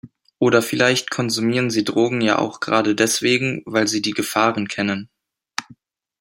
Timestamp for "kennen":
4.67-5.11